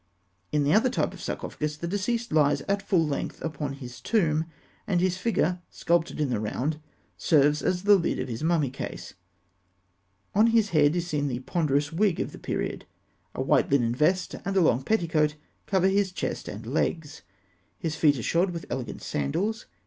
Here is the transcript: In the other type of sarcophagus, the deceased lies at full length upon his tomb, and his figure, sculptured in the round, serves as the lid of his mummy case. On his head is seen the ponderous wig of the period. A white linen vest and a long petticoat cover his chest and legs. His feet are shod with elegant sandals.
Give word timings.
In 0.51 0.63
the 0.63 0.73
other 0.73 0.89
type 0.89 1.13
of 1.13 1.21
sarcophagus, 1.21 1.77
the 1.77 1.87
deceased 1.87 2.31
lies 2.33 2.61
at 2.61 2.81
full 2.81 3.05
length 3.05 3.39
upon 3.43 3.73
his 3.73 4.01
tomb, 4.01 4.45
and 4.87 4.99
his 4.99 5.17
figure, 5.19 5.61
sculptured 5.69 6.19
in 6.19 6.31
the 6.31 6.39
round, 6.39 6.79
serves 7.17 7.61
as 7.61 7.83
the 7.83 7.95
lid 7.95 8.17
of 8.17 8.27
his 8.27 8.41
mummy 8.43 8.71
case. 8.71 9.13
On 10.33 10.47
his 10.47 10.69
head 10.69 10.95
is 10.95 11.05
seen 11.05 11.27
the 11.27 11.41
ponderous 11.41 11.93
wig 11.93 12.19
of 12.19 12.31
the 12.31 12.39
period. 12.39 12.85
A 13.35 13.43
white 13.43 13.69
linen 13.69 13.93
vest 13.93 14.33
and 14.43 14.57
a 14.57 14.61
long 14.61 14.81
petticoat 14.81 15.35
cover 15.67 15.87
his 15.87 16.11
chest 16.11 16.47
and 16.47 16.65
legs. 16.65 17.21
His 17.77 17.95
feet 17.95 18.17
are 18.17 18.23
shod 18.23 18.49
with 18.49 18.65
elegant 18.71 19.03
sandals. 19.03 19.67